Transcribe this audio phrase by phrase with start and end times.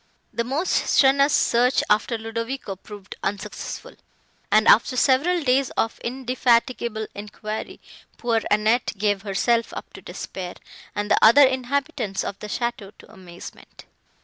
[0.33, 3.93] The most strenuous search after Ludovico proved unsuccessful,
[4.51, 7.79] and, after several days of indefatigable enquiry,
[8.17, 10.55] poor Annette gave herself up to despair,
[10.95, 13.85] and the other inhabitants of the château to amazement.